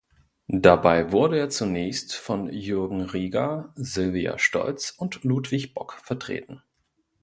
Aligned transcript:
Dabei 0.47 1.11
wurde 1.11 1.37
er 1.37 1.51
zunächst 1.51 2.15
von 2.15 2.51
Jürgen 2.51 3.01
Rieger, 3.03 3.71
Sylvia 3.75 4.39
Stolz 4.39 4.89
und 4.97 5.23
Ludwig 5.23 5.75
Bock 5.75 5.99
vertreten. 6.03 6.63